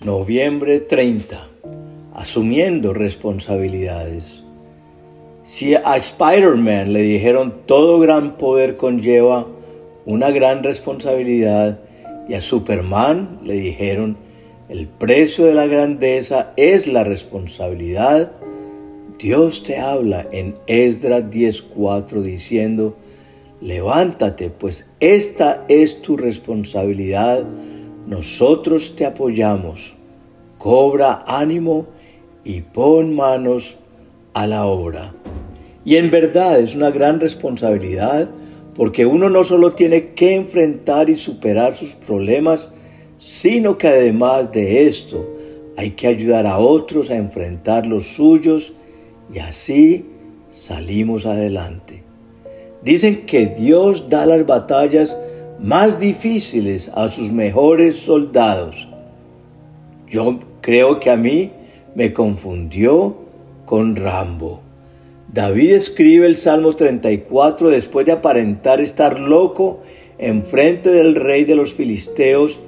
Noviembre 0.00 0.80
30. 0.80 1.48
Asumiendo 2.14 2.92
responsabilidades. 2.92 4.42
Si 5.44 5.76
a 5.76 5.96
Spider-Man 5.96 6.92
le 6.92 7.00
dijeron 7.02 7.54
todo 7.64 8.00
gran 8.00 8.36
poder 8.36 8.76
conlleva 8.76 9.46
una 10.04 10.30
gran 10.30 10.62
responsabilidad 10.62 11.78
y 12.28 12.34
a 12.34 12.40
Superman 12.40 13.38
le 13.44 13.54
dijeron 13.54 14.18
el 14.68 14.88
precio 14.88 15.46
de 15.46 15.54
la 15.54 15.66
grandeza 15.66 16.52
es 16.56 16.86
la 16.86 17.04
responsabilidad, 17.04 18.32
Dios 19.18 19.62
te 19.62 19.78
habla 19.78 20.26
en 20.32 20.56
Esdras 20.66 21.30
10:4 21.30 22.20
diciendo, 22.20 22.96
levántate, 23.62 24.50
pues 24.50 24.90
esta 25.00 25.64
es 25.68 26.02
tu 26.02 26.16
responsabilidad, 26.16 27.46
nosotros 28.06 28.94
te 28.96 29.06
apoyamos, 29.06 29.94
cobra 30.58 31.24
ánimo 31.26 31.86
y 32.44 32.60
pon 32.60 33.14
manos 33.14 33.76
a 34.34 34.46
la 34.46 34.66
obra. 34.66 35.14
Y 35.84 35.96
en 35.96 36.10
verdad 36.10 36.60
es 36.60 36.74
una 36.74 36.90
gran 36.90 37.20
responsabilidad 37.20 38.30
porque 38.74 39.06
uno 39.06 39.30
no 39.30 39.44
solo 39.44 39.74
tiene 39.74 40.14
que 40.14 40.34
enfrentar 40.34 41.08
y 41.08 41.16
superar 41.16 41.74
sus 41.74 41.94
problemas, 41.94 42.70
sino 43.18 43.78
que 43.78 43.88
además 43.88 44.50
de 44.50 44.86
esto 44.86 45.26
hay 45.76 45.90
que 45.92 46.08
ayudar 46.08 46.46
a 46.46 46.58
otros 46.58 47.10
a 47.10 47.16
enfrentar 47.16 47.86
los 47.86 48.14
suyos 48.14 48.74
y 49.32 49.38
así 49.38 50.06
salimos 50.50 51.26
adelante. 51.26 52.02
Dicen 52.82 53.24
que 53.26 53.46
Dios 53.46 54.08
da 54.08 54.26
las 54.26 54.44
batallas 54.46 55.16
más 55.64 55.98
difíciles 55.98 56.90
a 56.94 57.08
sus 57.08 57.32
mejores 57.32 57.96
soldados. 57.96 58.86
Yo 60.06 60.38
creo 60.60 61.00
que 61.00 61.10
a 61.10 61.16
mí 61.16 61.52
me 61.94 62.12
confundió 62.12 63.16
con 63.64 63.96
Rambo. 63.96 64.60
David 65.32 65.72
escribe 65.72 66.26
el 66.26 66.36
Salmo 66.36 66.76
34 66.76 67.70
después 67.70 68.04
de 68.04 68.12
aparentar 68.12 68.82
estar 68.82 69.18
loco 69.18 69.80
enfrente 70.18 70.90
del 70.90 71.14
rey 71.14 71.44
de 71.44 71.54
los 71.54 71.72
filisteos, 71.72 72.60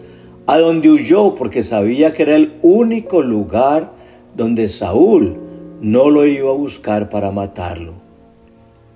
a 0.47 0.57
donde 0.57 0.89
huyó 0.89 1.35
porque 1.35 1.63
sabía 1.63 2.15
que 2.15 2.23
era 2.23 2.35
el 2.35 2.55
único 2.63 3.21
lugar 3.21 3.93
donde 4.35 4.69
Saúl 4.69 5.37
no 5.83 6.09
lo 6.09 6.25
iba 6.25 6.49
a 6.49 6.55
buscar 6.55 7.11
para 7.11 7.31
matarlo. 7.31 7.93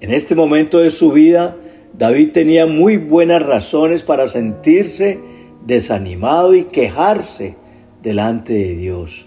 En 0.01 0.11
este 0.11 0.35
momento 0.35 0.79
de 0.79 0.89
su 0.89 1.13
vida, 1.13 1.55
David 1.93 2.33
tenía 2.33 2.67
muy 2.67 2.97
buenas 2.97 3.43
razones 3.43 4.03
para 4.03 4.29
sentirse 4.29 5.19
desanimado 5.67 6.55
y 6.55 6.65
quejarse 6.65 7.57
delante 8.03 8.53
de 8.53 8.77
Dios, 8.77 9.27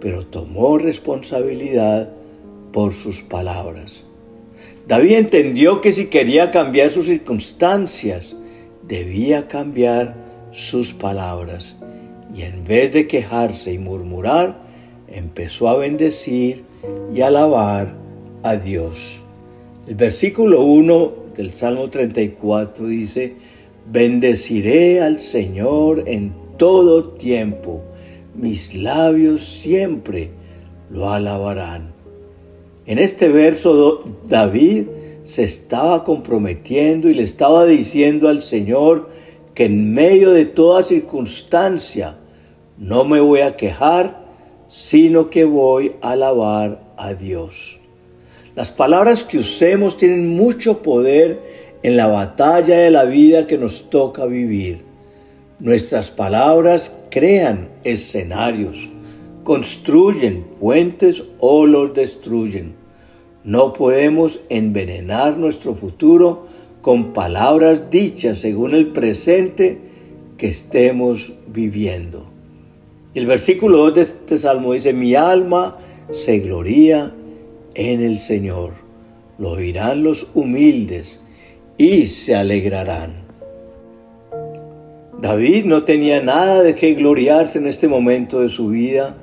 pero 0.00 0.26
tomó 0.26 0.78
responsabilidad 0.78 2.10
por 2.72 2.94
sus 2.94 3.22
palabras. 3.22 4.04
David 4.86 5.12
entendió 5.12 5.80
que 5.80 5.92
si 5.92 6.06
quería 6.06 6.50
cambiar 6.50 6.90
sus 6.90 7.06
circunstancias, 7.06 8.36
debía 8.86 9.48
cambiar 9.48 10.14
sus 10.52 10.92
palabras. 10.92 11.74
Y 12.34 12.42
en 12.42 12.64
vez 12.64 12.92
de 12.92 13.06
quejarse 13.06 13.72
y 13.72 13.78
murmurar, 13.78 14.58
empezó 15.08 15.68
a 15.68 15.76
bendecir 15.76 16.64
y 17.14 17.22
alabar 17.22 17.94
a 18.42 18.56
Dios. 18.56 19.23
El 19.86 19.96
versículo 19.96 20.64
1 20.64 21.12
del 21.36 21.52
Salmo 21.52 21.90
34 21.90 22.86
dice, 22.86 23.34
bendeciré 23.90 25.02
al 25.02 25.18
Señor 25.18 26.04
en 26.06 26.32
todo 26.56 27.10
tiempo, 27.10 27.82
mis 28.34 28.74
labios 28.74 29.44
siempre 29.44 30.30
lo 30.88 31.10
alabarán. 31.10 31.92
En 32.86 32.98
este 32.98 33.28
verso 33.28 34.04
David 34.26 34.86
se 35.22 35.42
estaba 35.42 36.02
comprometiendo 36.02 37.10
y 37.10 37.14
le 37.14 37.22
estaba 37.22 37.66
diciendo 37.66 38.30
al 38.30 38.40
Señor 38.40 39.10
que 39.52 39.66
en 39.66 39.92
medio 39.92 40.30
de 40.30 40.46
toda 40.46 40.82
circunstancia 40.82 42.16
no 42.78 43.04
me 43.04 43.20
voy 43.20 43.40
a 43.40 43.56
quejar, 43.56 44.24
sino 44.66 45.28
que 45.28 45.44
voy 45.44 45.92
a 46.00 46.12
alabar 46.12 46.82
a 46.96 47.12
Dios. 47.12 47.83
Las 48.56 48.70
palabras 48.70 49.24
que 49.24 49.38
usemos 49.38 49.96
tienen 49.96 50.36
mucho 50.36 50.80
poder 50.80 51.40
en 51.82 51.96
la 51.96 52.06
batalla 52.06 52.78
de 52.78 52.90
la 52.92 53.04
vida 53.04 53.44
que 53.44 53.58
nos 53.58 53.90
toca 53.90 54.26
vivir. 54.26 54.82
Nuestras 55.58 56.12
palabras 56.12 56.96
crean 57.10 57.68
escenarios, 57.82 58.88
construyen 59.42 60.44
puentes 60.60 61.24
o 61.40 61.66
los 61.66 61.94
destruyen. 61.94 62.74
No 63.42 63.72
podemos 63.72 64.40
envenenar 64.48 65.36
nuestro 65.36 65.74
futuro 65.74 66.46
con 66.80 67.12
palabras 67.12 67.90
dichas 67.90 68.38
según 68.38 68.72
el 68.72 68.92
presente 68.92 69.78
que 70.36 70.46
estemos 70.46 71.32
viviendo. 71.48 72.26
El 73.14 73.26
versículo 73.26 73.78
2 73.78 73.94
de 73.94 74.00
este 74.00 74.38
salmo 74.38 74.74
dice, 74.74 74.92
mi 74.92 75.16
alma 75.16 75.76
se 76.12 76.38
gloría 76.38 77.12
en 77.74 78.02
el 78.02 78.18
Señor. 78.18 78.72
Lo 79.38 79.52
oirán 79.52 80.02
los 80.02 80.30
humildes 80.34 81.20
y 81.76 82.06
se 82.06 82.34
alegrarán. 82.34 83.24
David 85.20 85.64
no 85.64 85.84
tenía 85.84 86.20
nada 86.20 86.62
de 86.62 86.74
qué 86.74 86.94
gloriarse 86.94 87.58
en 87.58 87.66
este 87.66 87.88
momento 87.88 88.40
de 88.40 88.48
su 88.48 88.68
vida. 88.68 89.16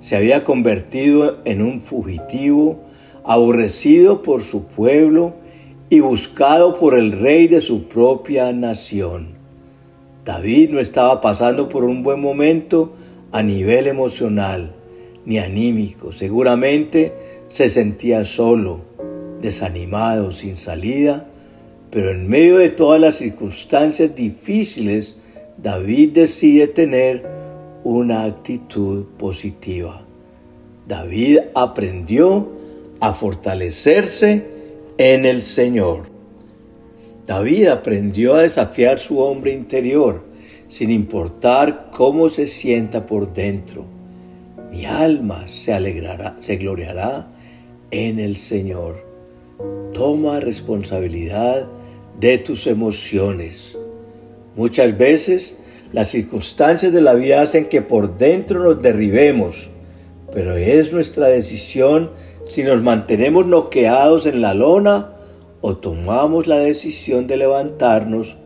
Se 0.00 0.16
había 0.16 0.44
convertido 0.44 1.38
en 1.44 1.62
un 1.62 1.80
fugitivo, 1.80 2.80
aborrecido 3.24 4.22
por 4.22 4.42
su 4.42 4.66
pueblo 4.66 5.34
y 5.88 6.00
buscado 6.00 6.76
por 6.76 6.98
el 6.98 7.12
rey 7.12 7.46
de 7.48 7.60
su 7.60 7.84
propia 7.84 8.52
nación. 8.52 9.28
David 10.24 10.70
no 10.70 10.80
estaba 10.80 11.20
pasando 11.20 11.68
por 11.68 11.84
un 11.84 12.02
buen 12.02 12.20
momento, 12.20 12.92
a 13.30 13.42
nivel 13.42 13.88
emocional 13.88 14.72
ni 15.26 15.38
anímico. 15.38 16.12
Seguramente 16.12 17.12
se 17.48 17.68
sentía 17.68 18.24
solo, 18.24 18.80
desanimado, 19.40 20.32
sin 20.32 20.56
salida, 20.56 21.26
pero 21.90 22.10
en 22.10 22.28
medio 22.28 22.58
de 22.58 22.70
todas 22.70 23.00
las 23.00 23.16
circunstancias 23.16 24.14
difíciles, 24.14 25.16
David 25.58 26.10
decide 26.12 26.66
tener 26.66 27.24
una 27.84 28.24
actitud 28.24 29.04
positiva. 29.18 30.02
David 30.88 31.38
aprendió 31.54 32.48
a 33.00 33.12
fortalecerse 33.12 34.46
en 34.98 35.26
el 35.26 35.42
Señor. 35.42 36.06
David 37.26 37.68
aprendió 37.68 38.34
a 38.34 38.42
desafiar 38.42 38.98
su 38.98 39.20
hombre 39.20 39.52
interior, 39.52 40.24
sin 40.68 40.90
importar 40.90 41.90
cómo 41.92 42.28
se 42.28 42.46
sienta 42.46 43.06
por 43.06 43.32
dentro. 43.32 43.84
Mi 44.70 44.84
alma 44.84 45.46
se 45.46 45.72
alegrará, 45.72 46.36
se 46.40 46.56
gloriará 46.56 47.28
en 47.94 48.18
el 48.18 48.36
Señor. 48.36 49.04
Toma 49.92 50.40
responsabilidad 50.40 51.68
de 52.18 52.38
tus 52.38 52.66
emociones. 52.66 53.78
Muchas 54.56 54.98
veces 54.98 55.56
las 55.92 56.08
circunstancias 56.08 56.92
de 56.92 57.00
la 57.00 57.14
vida 57.14 57.40
hacen 57.40 57.66
que 57.66 57.82
por 57.82 58.18
dentro 58.18 58.64
nos 58.64 58.82
derribemos, 58.82 59.70
pero 60.32 60.56
es 60.56 60.92
nuestra 60.92 61.28
decisión 61.28 62.10
si 62.48 62.64
nos 62.64 62.82
mantenemos 62.82 63.46
noqueados 63.46 64.26
en 64.26 64.42
la 64.42 64.54
lona 64.54 65.12
o 65.60 65.76
tomamos 65.76 66.48
la 66.48 66.58
decisión 66.58 67.28
de 67.28 67.36
levantarnos 67.36 68.36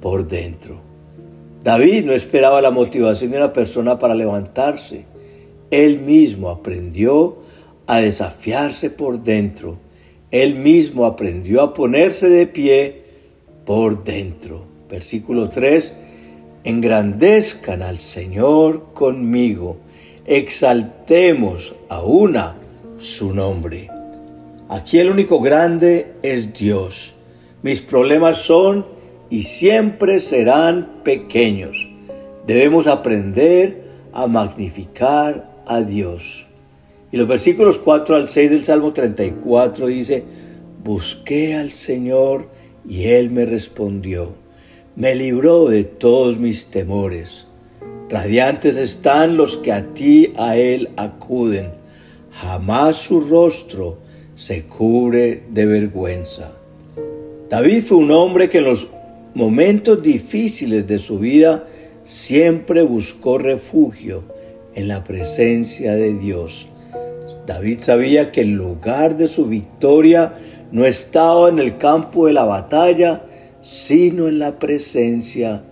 por 0.00 0.28
dentro. 0.28 0.80
David 1.64 2.04
no 2.04 2.12
esperaba 2.12 2.62
la 2.62 2.70
motivación 2.70 3.32
de 3.32 3.38
una 3.38 3.52
persona 3.52 3.98
para 3.98 4.14
levantarse. 4.14 5.04
Él 5.72 5.98
mismo 5.98 6.48
aprendió 6.48 7.47
a 7.88 8.00
desafiarse 8.00 8.90
por 8.90 9.22
dentro. 9.22 9.78
Él 10.30 10.54
mismo 10.54 11.06
aprendió 11.06 11.62
a 11.62 11.74
ponerse 11.74 12.28
de 12.28 12.46
pie 12.46 13.02
por 13.64 14.04
dentro. 14.04 14.66
Versículo 14.90 15.48
3. 15.48 15.94
Engrandezcan 16.64 17.82
al 17.82 17.98
Señor 17.98 18.92
conmigo. 18.92 19.78
Exaltemos 20.26 21.74
a 21.88 22.02
una 22.02 22.56
su 22.98 23.32
nombre. 23.32 23.88
Aquí 24.68 24.98
el 24.98 25.08
único 25.08 25.40
grande 25.40 26.12
es 26.22 26.52
Dios. 26.52 27.14
Mis 27.62 27.80
problemas 27.80 28.36
son 28.36 28.86
y 29.30 29.44
siempre 29.44 30.20
serán 30.20 31.00
pequeños. 31.04 31.88
Debemos 32.46 32.86
aprender 32.86 33.82
a 34.12 34.26
magnificar 34.26 35.50
a 35.66 35.80
Dios. 35.80 36.47
Y 37.10 37.16
los 37.16 37.26
versículos 37.26 37.78
4 37.78 38.16
al 38.16 38.28
6 38.28 38.50
del 38.50 38.64
Salmo 38.64 38.92
34 38.92 39.86
dice, 39.86 40.24
busqué 40.84 41.54
al 41.54 41.72
Señor 41.72 42.48
y 42.86 43.04
Él 43.04 43.30
me 43.30 43.46
respondió, 43.46 44.34
me 44.94 45.14
libró 45.14 45.68
de 45.68 45.84
todos 45.84 46.38
mis 46.38 46.66
temores. 46.66 47.46
Radiantes 48.10 48.76
están 48.76 49.36
los 49.36 49.58
que 49.58 49.72
a 49.72 49.94
ti, 49.94 50.32
a 50.36 50.56
Él 50.56 50.90
acuden. 50.96 51.72
Jamás 52.32 52.96
su 52.96 53.20
rostro 53.20 53.98
se 54.34 54.64
cubre 54.64 55.42
de 55.50 55.66
vergüenza. 55.66 56.52
David 57.48 57.84
fue 57.84 57.98
un 57.98 58.10
hombre 58.10 58.48
que 58.48 58.58
en 58.58 58.64
los 58.64 58.88
momentos 59.34 60.02
difíciles 60.02 60.86
de 60.86 60.98
su 60.98 61.18
vida 61.18 61.66
siempre 62.02 62.82
buscó 62.82 63.38
refugio 63.38 64.24
en 64.74 64.88
la 64.88 65.04
presencia 65.04 65.94
de 65.94 66.14
Dios. 66.18 66.68
David 67.48 67.80
sabía 67.80 68.30
que 68.30 68.42
el 68.42 68.52
lugar 68.52 69.16
de 69.16 69.26
su 69.26 69.46
victoria 69.46 70.34
no 70.70 70.84
estaba 70.84 71.48
en 71.48 71.58
el 71.58 71.78
campo 71.78 72.26
de 72.26 72.34
la 72.34 72.44
batalla, 72.44 73.22
sino 73.62 74.28
en 74.28 74.38
la 74.38 74.58
presencia 74.58 75.64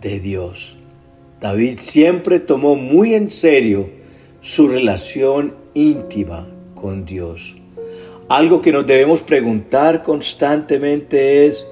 de 0.00 0.20
Dios. 0.20 0.76
David 1.40 1.80
siempre 1.80 2.38
tomó 2.38 2.76
muy 2.76 3.16
en 3.16 3.32
serio 3.32 3.90
su 4.42 4.68
relación 4.68 5.56
íntima 5.74 6.46
con 6.76 7.04
Dios. 7.04 7.56
Algo 8.28 8.60
que 8.60 8.70
nos 8.70 8.86
debemos 8.86 9.22
preguntar 9.22 10.04
constantemente 10.04 11.46
es, 11.46 11.66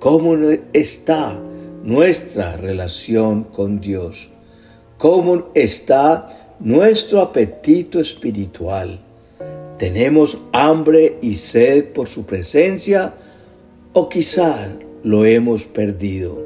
¿cómo 0.00 0.36
está 0.72 1.40
nuestra 1.84 2.56
relación 2.56 3.44
con 3.44 3.80
Dios? 3.80 4.32
¿Cómo 4.98 5.50
está 5.54 6.45
nuestro 6.60 7.20
apetito 7.20 8.00
espiritual? 8.00 8.98
¿Tenemos 9.78 10.38
hambre 10.52 11.18
y 11.20 11.34
sed 11.34 11.92
por 11.92 12.08
su 12.08 12.24
presencia 12.24 13.14
o 13.92 14.08
quizá 14.08 14.68
lo 15.02 15.24
hemos 15.24 15.64
perdido? 15.64 16.42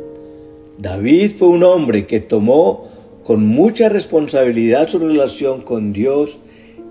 David 0.78 1.32
fue 1.38 1.48
un 1.48 1.62
hombre 1.62 2.06
que 2.06 2.20
tomó 2.20 2.88
con 3.22 3.46
mucha 3.46 3.88
responsabilidad 3.88 4.88
su 4.88 4.98
relación 4.98 5.60
con 5.60 5.92
Dios 5.92 6.38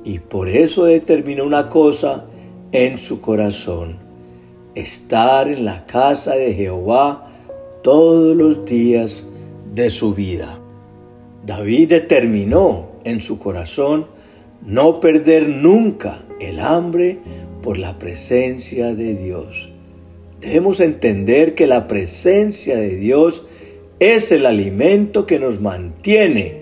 y 0.06 0.20
por 0.20 0.48
eso 0.48 0.86
determinó 0.86 1.44
una 1.44 1.68
cosa 1.68 2.26
en 2.72 2.98
su 2.98 3.20
corazón, 3.20 3.98
estar 4.76 5.48
en 5.50 5.66
la 5.66 5.86
casa 5.86 6.36
de 6.36 6.54
Jehová 6.54 7.28
todos 7.82 8.38
los 8.38 8.64
días 8.66 9.26
de 9.74 9.90
su 9.90 10.14
vida. 10.14 10.58
David 11.46 11.90
determinó 11.90 12.89
en 13.04 13.22
su 13.22 13.40
corazón 13.40 14.08
no 14.66 15.00
perder 15.00 15.48
nunca 15.48 16.24
el 16.40 16.60
hambre 16.60 17.20
por 17.62 17.78
la 17.78 17.98
presencia 18.00 18.94
de 18.94 19.16
Dios. 19.16 19.70
Debemos 20.42 20.80
entender 20.80 21.56
que 21.56 21.68
la 21.68 21.88
presencia 21.88 22.78
de 22.78 22.96
Dios 22.96 23.46
es 24.00 24.32
el 24.32 24.46
alimento 24.46 25.26
que 25.26 25.40
nos 25.40 25.60
mantiene 25.60 26.58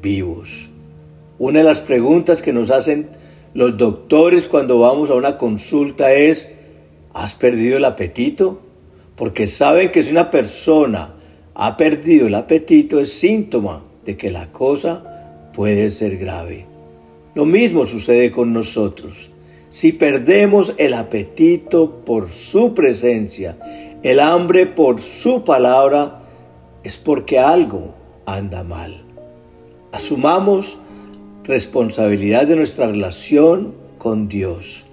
vivos. 0.00 0.70
Una 1.38 1.58
de 1.58 1.64
las 1.64 1.80
preguntas 1.80 2.42
que 2.42 2.52
nos 2.52 2.70
hacen 2.70 3.10
los 3.54 3.76
doctores 3.76 4.46
cuando 4.46 4.78
vamos 4.78 5.10
a 5.10 5.14
una 5.14 5.36
consulta 5.36 6.12
es, 6.12 6.48
¿has 7.12 7.34
perdido 7.34 7.76
el 7.76 7.84
apetito? 7.84 8.60
Porque 9.16 9.48
saben 9.48 9.90
que 9.90 10.02
si 10.02 10.12
una 10.12 10.30
persona 10.30 11.14
ha 11.54 11.76
perdido 11.76 12.28
el 12.28 12.36
apetito 12.36 13.00
es 13.00 13.12
síntoma 13.12 13.82
de 14.04 14.16
que 14.16 14.30
la 14.30 14.48
cosa 14.48 15.17
puede 15.58 15.90
ser 15.90 16.18
grave. 16.18 16.66
Lo 17.34 17.44
mismo 17.44 17.84
sucede 17.84 18.30
con 18.30 18.52
nosotros. 18.52 19.28
Si 19.70 19.90
perdemos 19.90 20.72
el 20.76 20.94
apetito 20.94 22.04
por 22.04 22.30
su 22.30 22.74
presencia, 22.74 23.58
el 24.04 24.20
hambre 24.20 24.66
por 24.66 25.00
su 25.00 25.42
palabra, 25.42 26.20
es 26.84 26.96
porque 26.96 27.40
algo 27.40 27.92
anda 28.24 28.62
mal. 28.62 29.02
Asumamos 29.90 30.78
responsabilidad 31.42 32.46
de 32.46 32.54
nuestra 32.54 32.86
relación 32.86 33.74
con 33.98 34.28
Dios. 34.28 34.84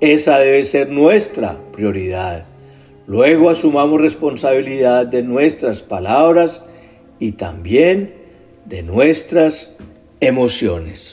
Esa 0.00 0.38
debe 0.40 0.62
ser 0.64 0.90
nuestra 0.90 1.56
prioridad. 1.72 2.44
Luego 3.06 3.48
asumamos 3.48 3.98
responsabilidad 3.98 5.06
de 5.06 5.22
nuestras 5.22 5.80
palabras 5.80 6.60
y 7.18 7.32
también 7.32 8.26
de 8.66 8.82
nuestras 8.82 9.70
emociones. 10.20 11.10